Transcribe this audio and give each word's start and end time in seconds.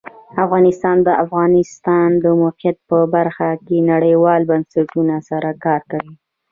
افغانستان 0.45 0.97
د 1.01 1.03
د 1.07 1.09
افغانستان 1.23 2.09
د 2.23 2.25
موقعیت 2.41 2.77
په 2.89 2.97
برخه 3.15 3.49
کې 3.65 3.77
نړیوالو 3.91 4.49
بنسټونو 4.51 5.15
سره 5.29 5.49
کار 5.65 5.81
کوي. 5.91 6.13